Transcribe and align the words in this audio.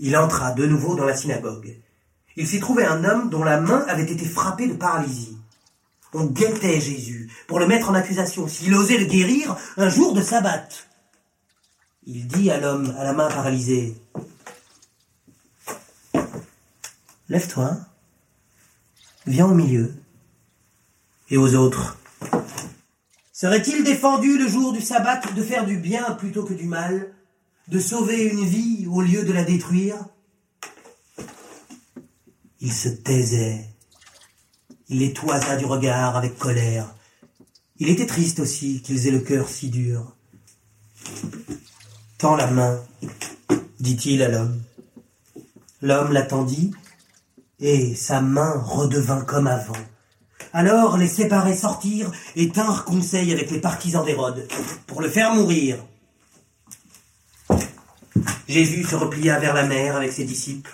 Il 0.00 0.16
entra 0.16 0.52
de 0.52 0.66
nouveau 0.66 0.96
dans 0.96 1.04
la 1.04 1.14
synagogue. 1.14 1.76
Il 2.34 2.48
s'y 2.48 2.58
trouvait 2.58 2.86
un 2.86 3.04
homme 3.04 3.28
dont 3.28 3.44
la 3.44 3.60
main 3.60 3.84
avait 3.86 4.10
été 4.10 4.24
frappée 4.24 4.66
de 4.66 4.72
paralysie. 4.72 5.36
On 6.14 6.24
guettait 6.24 6.80
Jésus 6.80 7.30
pour 7.46 7.60
le 7.60 7.66
mettre 7.66 7.90
en 7.90 7.94
accusation 7.94 8.48
s'il 8.48 8.74
osait 8.74 8.96
le 8.96 9.04
guérir 9.04 9.56
un 9.76 9.90
jour 9.90 10.14
de 10.14 10.22
sabbat. 10.22 10.68
Il 12.06 12.26
dit 12.26 12.50
à 12.50 12.58
l'homme 12.58 12.94
à 12.98 13.04
la 13.04 13.12
main 13.12 13.28
paralysée, 13.28 13.94
Lève-toi, 17.28 17.76
viens 19.26 19.46
au 19.46 19.54
milieu. 19.54 19.94
Et 21.28 21.36
aux 21.36 21.54
autres, 21.54 21.96
Serait-il 23.40 23.84
défendu 23.84 24.36
le 24.36 24.48
jour 24.48 24.70
du 24.72 24.82
sabbat 24.82 25.20
de 25.34 25.42
faire 25.42 25.64
du 25.64 25.78
bien 25.78 26.10
plutôt 26.10 26.44
que 26.44 26.52
du 26.52 26.66
mal, 26.66 27.10
de 27.70 27.78
sauver 27.78 28.24
une 28.24 28.44
vie 28.44 28.88
au 28.90 29.00
lieu 29.00 29.24
de 29.24 29.32
la 29.32 29.44
détruire 29.44 29.96
Il 32.60 32.72
se 32.72 32.88
taisait. 32.88 33.64
Il 34.88 34.98
les 34.98 35.12
toisa 35.12 35.56
du 35.56 35.66
regard 35.66 36.16
avec 36.16 36.36
colère. 36.36 36.92
Il 37.78 37.88
était 37.88 38.06
triste 38.06 38.40
aussi 38.40 38.82
qu'ils 38.82 39.06
aient 39.06 39.12
le 39.12 39.20
cœur 39.20 39.48
si 39.48 39.70
dur. 39.70 40.16
Tends 42.18 42.34
la 42.34 42.50
main, 42.50 42.82
dit-il 43.78 44.22
à 44.22 44.28
l'homme. 44.28 44.60
L'homme 45.80 46.12
l'attendit, 46.12 46.72
et 47.60 47.94
sa 47.94 48.20
main 48.20 48.60
redevint 48.60 49.22
comme 49.22 49.46
avant. 49.46 49.72
Alors 50.52 50.98
les 50.98 51.08
séparés 51.08 51.56
sortirent 51.56 52.10
et 52.34 52.48
tinrent 52.48 52.84
conseil 52.84 53.32
avec 53.32 53.50
les 53.52 53.60
partisans 53.60 54.04
d'Hérode 54.04 54.48
pour 54.88 55.00
le 55.00 55.08
faire 55.08 55.32
mourir. 55.34 55.78
Jésus 58.50 58.82
se 58.82 58.96
replia 58.96 59.38
vers 59.38 59.54
la 59.54 59.64
mer 59.64 59.94
avec 59.94 60.10
ses 60.10 60.24
disciples. 60.24 60.72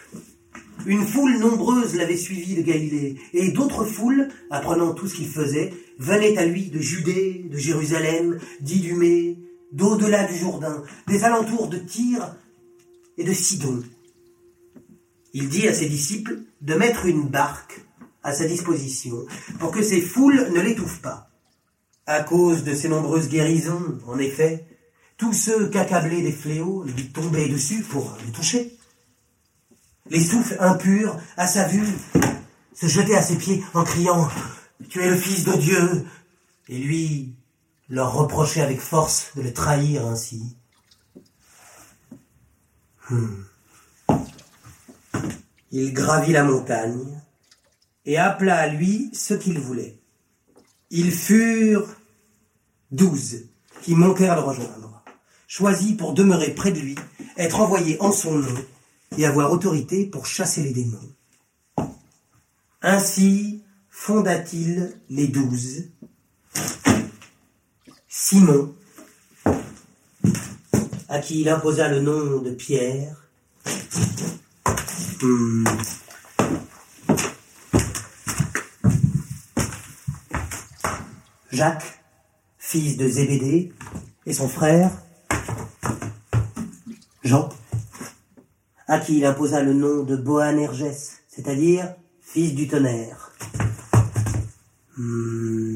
Une 0.87 1.07
foule 1.07 1.39
nombreuse 1.39 1.95
l'avait 1.95 2.17
suivi 2.17 2.55
de 2.55 2.63
Galilée, 2.63 3.17
et 3.35 3.51
d'autres 3.51 3.85
foules, 3.85 4.29
apprenant 4.51 4.95
tout 4.95 5.07
ce 5.07 5.17
qu'il 5.17 5.29
faisait, 5.29 5.75
venaient 5.99 6.39
à 6.39 6.47
lui 6.47 6.71
de 6.71 6.81
Judée, 6.81 7.45
de 7.51 7.59
Jérusalem, 7.59 8.39
d'Idumée, 8.63 9.39
d'au-delà 9.73 10.25
du 10.25 10.39
Jourdain, 10.39 10.85
des 11.07 11.25
alentours 11.25 11.69
de 11.69 11.77
Tyr 11.77 12.35
et 13.19 13.25
de 13.25 13.33
Sidon. 13.35 13.83
Il 15.35 15.51
dit 15.51 15.69
à 15.69 15.75
ses 15.75 15.87
disciples 15.87 16.39
de 16.63 16.75
mettre 16.75 17.05
une 17.05 17.29
barque 17.29 17.85
à 18.23 18.33
sa 18.33 18.47
disposition 18.47 19.27
pour 19.59 19.71
que 19.71 19.83
ces 19.83 20.01
foules 20.01 20.51
ne 20.55 20.63
l'étouffent 20.63 21.03
pas. 21.03 21.29
À 22.07 22.23
cause 22.23 22.65
de 22.65 22.75
ses 22.75 22.89
nombreuses 22.89 23.29
guérisons, 23.29 23.99
en 24.07 24.19
effet, 24.19 24.65
tous 25.17 25.33
ceux 25.33 25.69
qu'accablaient 25.69 26.23
des 26.23 26.33
fléaux 26.33 26.85
lui 26.85 27.09
tombaient 27.09 27.49
dessus 27.49 27.83
pour 27.83 28.17
le 28.25 28.33
toucher. 28.33 28.77
Les 30.11 30.23
souffles 30.23 30.57
impurs, 30.61 31.19
à 31.37 31.47
sa 31.47 31.67
vue, 31.67 31.89
se 32.75 32.87
jetaient 32.87 33.17
à 33.17 33.23
ses 33.23 33.37
pieds 33.37 33.65
en 33.75 33.85
criant 33.85 34.29
Tu 34.89 35.01
es 35.03 35.11
le 35.11 35.17
Fils 35.17 35.45
de 35.45 35.57
Dieu 35.57 36.07
et 36.69 36.79
lui 36.79 37.35
leur 37.89 38.13
reprochait 38.13 38.61
avec 38.61 38.81
force 38.81 39.31
de 39.37 39.43
le 39.43 39.53
trahir 39.53 40.07
ainsi. 40.07 40.57
Hmm. 43.09 43.45
Il 45.71 45.93
gravit 45.93 46.33
la 46.33 46.43
montagne, 46.43 47.21
et 48.07 48.19
appela 48.19 48.57
à 48.57 48.69
lui 48.69 49.11
ceux 49.13 49.37
qu'il 49.37 49.59
voulait. 49.59 49.99
Ils 50.91 51.13
furent 51.13 51.89
douze 52.91 53.49
qui 53.83 53.95
montèrent 53.95 54.37
le 54.37 54.43
rejoindre, 54.43 54.96
choisis 55.47 55.97
pour 55.97 56.13
demeurer 56.13 56.51
près 56.51 56.73
de 56.73 56.81
lui, 56.81 56.95
être 57.37 57.61
envoyés 57.61 57.97
en 58.01 58.13
son 58.13 58.39
nom 58.39 58.65
et 59.17 59.27
avoir 59.27 59.53
autorité 59.53 60.07
pour 60.07 60.27
chasser 60.27 60.63
les 60.63 60.73
démons. 60.73 61.13
Ainsi 62.83 63.63
fonda-t-il 63.91 65.01
les 65.09 65.29
douze. 65.29 65.85
Simon, 68.09 68.75
à 71.09 71.19
qui 71.21 71.41
il 71.41 71.49
imposa 71.49 71.89
le 71.89 72.01
nom 72.01 72.41
de 72.41 72.51
Pierre, 72.51 73.17
hmm, 75.23 75.65
Jacques, 81.53 82.03
fils 82.59 82.97
de 82.97 83.09
Zébédée, 83.09 83.73
et 84.27 84.33
son 84.33 84.49
frère, 84.49 84.91
Jean, 87.27 87.49
à 88.87 89.01
qui 89.01 89.19
il 89.19 89.25
imposa 89.25 89.61
le 89.61 89.73
nom 89.73 90.05
de 90.05 90.15
Boanerges, 90.15 90.93
c'est-à-dire 91.27 91.93
fils 92.21 92.55
du 92.55 92.69
tonnerre. 92.69 93.33
Hmm. 94.97 95.75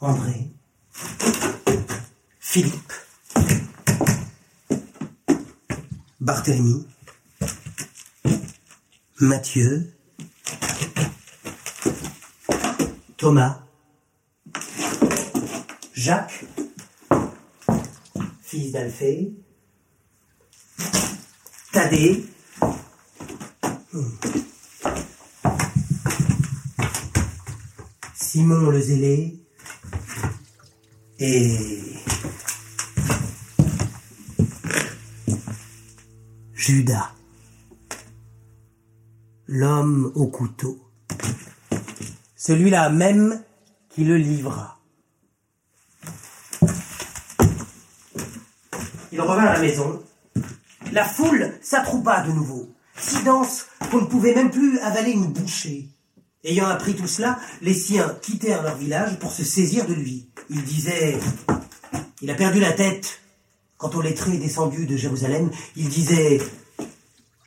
André, 0.00 0.50
Philippe, 2.38 2.92
Barthélemy, 6.20 6.86
Matthieu, 9.20 9.90
Thomas, 13.24 13.58
Jacques, 15.94 16.44
fils 18.42 18.72
d'Alphée, 18.72 19.32
Thaddée, 21.72 22.26
Simon 28.14 28.68
le 28.68 28.80
Zélé. 28.82 29.38
Et 31.18 31.80
Judas. 36.52 37.14
L'homme 39.46 40.12
au 40.14 40.26
couteau. 40.26 40.78
Celui-là 42.36 42.90
même 42.90 43.42
qui 43.90 44.04
le 44.04 44.16
livra. 44.16 44.80
Il 49.12 49.20
revint 49.20 49.44
à 49.44 49.52
la 49.54 49.60
maison. 49.60 50.02
La 50.92 51.04
foule 51.04 51.52
s'attroupa 51.62 52.22
de 52.22 52.32
nouveau, 52.32 52.68
si 52.96 53.22
dense 53.22 53.66
qu'on 53.90 54.00
ne 54.00 54.06
pouvait 54.06 54.34
même 54.34 54.50
plus 54.50 54.78
avaler 54.80 55.12
une 55.12 55.32
bouchée. 55.32 55.88
Ayant 56.42 56.66
appris 56.66 56.94
tout 56.94 57.06
cela, 57.06 57.38
les 57.62 57.72
siens 57.72 58.16
quittèrent 58.20 58.62
leur 58.62 58.76
village 58.76 59.18
pour 59.18 59.32
se 59.32 59.44
saisir 59.44 59.86
de 59.86 59.94
lui. 59.94 60.28
Ils 60.50 60.62
disaient 60.62 61.18
Il 62.20 62.30
a 62.30 62.34
perdu 62.34 62.60
la 62.60 62.72
tête. 62.72 63.20
Quant 63.78 63.90
au 63.90 64.02
lettré 64.02 64.36
descendu 64.38 64.86
de 64.86 64.96
Jérusalem, 64.96 65.50
il 65.76 65.88
disait 65.88 66.40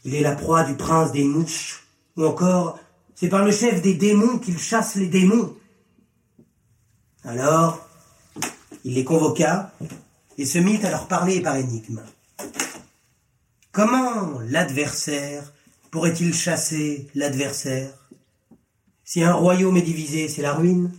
Il 0.03 0.15
est 0.15 0.21
la 0.21 0.35
proie 0.35 0.63
du 0.63 0.75
prince 0.75 1.11
des 1.11 1.23
mouches. 1.23 1.83
Ou 2.15 2.25
encore, 2.25 2.79
c'est 3.19 3.29
par 3.29 3.43
le 3.43 3.51
chef 3.51 3.81
des 3.81 3.95
démons 3.95 4.37
qu'il 4.37 4.59
chasse 4.59 4.93
les 4.93 5.07
démons. 5.07 5.55
Alors, 7.23 7.83
il 8.83 8.93
les 8.93 9.03
convoqua 9.03 9.73
et 10.37 10.45
se 10.45 10.59
mit 10.59 10.77
à 10.85 10.91
leur 10.91 11.07
parler 11.07 11.41
par 11.41 11.55
énigme. 11.55 12.03
Comment 13.71 14.39
l'adversaire 14.41 15.51
pourrait-il 15.89 16.31
chasser 16.31 17.07
l'adversaire? 17.15 17.91
Si 19.03 19.23
un 19.23 19.33
royaume 19.33 19.77
est 19.77 19.81
divisé, 19.81 20.27
c'est 20.27 20.43
la 20.43 20.53
ruine. 20.53 20.91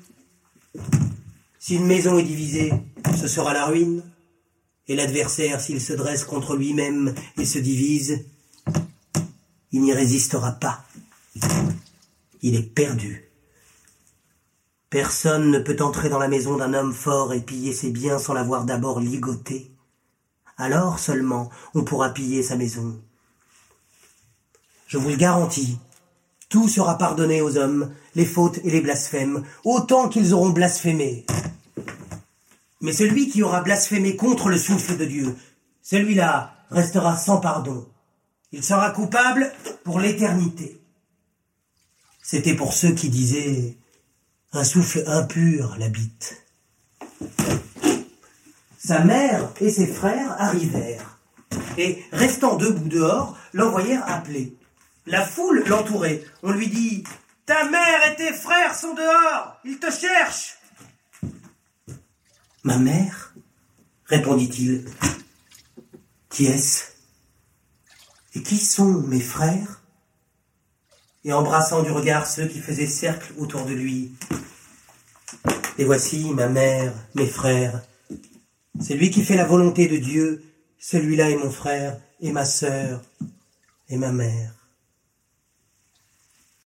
Si 1.60 1.76
une 1.76 1.86
maison 1.86 2.18
est 2.18 2.24
divisée, 2.24 2.72
ce 3.16 3.28
sera 3.28 3.54
la 3.54 3.66
ruine. 3.66 4.02
Et 4.88 4.96
l'adversaire, 4.96 5.60
s'il 5.60 5.80
se 5.80 5.92
dresse 5.92 6.24
contre 6.24 6.56
lui-même 6.56 7.14
et 7.36 7.44
se 7.44 7.58
divise, 7.60 8.24
il 9.70 9.82
n'y 9.82 9.92
résistera 9.92 10.52
pas. 10.52 10.84
Il 12.42 12.54
est 12.54 12.74
perdu. 12.74 13.30
Personne 14.90 15.50
ne 15.50 15.58
peut 15.58 15.76
entrer 15.80 16.08
dans 16.08 16.18
la 16.18 16.28
maison 16.28 16.56
d'un 16.56 16.72
homme 16.72 16.94
fort 16.94 17.34
et 17.34 17.40
piller 17.40 17.72
ses 17.72 17.90
biens 17.90 18.18
sans 18.18 18.32
l'avoir 18.32 18.64
d'abord 18.64 19.00
ligoté. 19.00 19.72
Alors 20.56 20.98
seulement 20.98 21.50
on 21.74 21.84
pourra 21.84 22.10
piller 22.10 22.42
sa 22.42 22.56
maison. 22.56 23.00
Je 24.86 24.96
vous 24.96 25.10
le 25.10 25.16
garantis, 25.16 25.78
tout 26.48 26.68
sera 26.68 26.96
pardonné 26.96 27.42
aux 27.42 27.58
hommes, 27.58 27.92
les 28.14 28.24
fautes 28.24 28.58
et 28.64 28.70
les 28.70 28.80
blasphèmes, 28.80 29.44
autant 29.64 30.08
qu'ils 30.08 30.32
auront 30.32 30.48
blasphémé. 30.48 31.26
Mais 32.80 32.92
celui 32.92 33.28
qui 33.28 33.42
aura 33.42 33.60
blasphémé 33.60 34.16
contre 34.16 34.48
le 34.48 34.56
souffle 34.56 34.96
de 34.96 35.04
Dieu, 35.04 35.36
celui-là 35.82 36.54
restera 36.70 37.16
sans 37.16 37.38
pardon. 37.38 37.86
Il 38.52 38.64
sera 38.64 38.90
coupable 38.90 39.52
pour 39.84 40.00
l'éternité. 40.00 40.77
C'était 42.30 42.54
pour 42.54 42.74
ceux 42.74 42.92
qui 42.92 43.08
disaient 43.08 43.78
un 44.52 44.62
souffle 44.62 45.02
impur 45.06 45.76
l'habite. 45.78 46.44
Sa 48.76 49.02
mère 49.02 49.50
et 49.62 49.70
ses 49.70 49.86
frères 49.86 50.32
arrivèrent, 50.38 51.18
et 51.78 52.04
restant 52.12 52.56
debout 52.56 52.90
dehors, 52.90 53.34
l'envoyèrent 53.54 54.06
appeler. 54.06 54.54
La 55.06 55.24
foule 55.24 55.64
l'entourait. 55.68 56.22
On 56.42 56.50
lui 56.50 56.68
dit 56.68 57.02
Ta 57.46 57.66
mère 57.70 58.12
et 58.12 58.16
tes 58.16 58.34
frères 58.34 58.74
sont 58.74 58.92
dehors, 58.92 59.58
ils 59.64 59.78
te 59.78 59.90
cherchent. 59.90 60.58
Ma 62.62 62.76
mère? 62.76 63.32
répondit-il. 64.04 64.84
Qui 66.28 66.44
est-ce? 66.44 66.92
Et 68.34 68.42
qui 68.42 68.58
sont 68.58 69.00
mes 69.00 69.18
frères? 69.18 69.77
Et 71.28 71.32
embrassant 71.34 71.82
du 71.82 71.90
regard 71.90 72.26
ceux 72.26 72.46
qui 72.46 72.58
faisaient 72.58 72.86
cercle 72.86 73.34
autour 73.36 73.66
de 73.66 73.74
lui. 73.74 74.12
Et 75.76 75.84
voici 75.84 76.30
ma 76.30 76.48
mère, 76.48 76.94
mes 77.14 77.26
frères. 77.26 77.82
C'est 78.80 78.94
lui 78.94 79.10
qui 79.10 79.22
fait 79.22 79.36
la 79.36 79.44
volonté 79.44 79.88
de 79.88 79.98
Dieu. 79.98 80.42
Celui-là 80.78 81.28
est 81.28 81.36
mon 81.36 81.50
frère 81.50 81.98
et 82.22 82.32
ma 82.32 82.46
sœur 82.46 83.02
et 83.90 83.98
ma 83.98 84.10
mère. 84.10 84.54